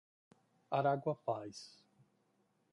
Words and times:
Araguapaz 0.77 1.59